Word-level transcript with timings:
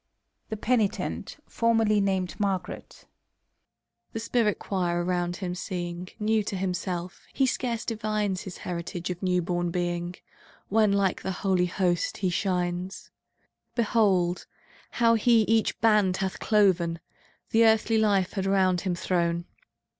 y(^^ 0.51 0.55
r^^'^'^PXC!^ 0.55 0.59
'^^^ 0.59 0.61
PENITENT 0.61 1.25
t^^^^ 1.37 1.41
(formerly 1.45 2.01
named 2.01 2.33
Margaret) 2.39 3.05
S\The 4.15 4.19
spirit 4.19 4.57
choir 4.57 5.03
around 5.03 5.35
him 5.35 5.53
seeing, 5.53 6.09
New 6.19 6.41
to 6.43 6.55
himself, 6.55 7.27
he 7.33 7.45
scarce 7.45 7.85
divines 7.85 8.41
His 8.41 8.57
heritage 8.65 9.11
of 9.11 9.21
new 9.21 9.43
born 9.43 9.69
Being, 9.69 10.15
When 10.69 10.91
like 10.91 11.21
the 11.21 11.31
Holy 11.45 11.67
Host 11.67 12.17
he 12.17 12.31
shines. 12.31 13.11
Behold, 13.75 14.47
how 14.89 15.13
he 15.13 15.43
each 15.43 15.79
band 15.81 16.17
hath 16.17 16.39
cloven, 16.39 16.99
The 17.51 17.63
earthly 17.65 17.99
life 17.99 18.33
had 18.33 18.47
round 18.47 18.81
him 18.81 18.95
thrown. 18.95 19.45